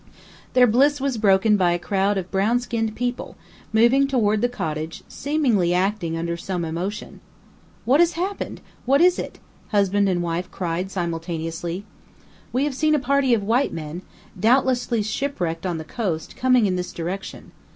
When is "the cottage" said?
4.41-5.03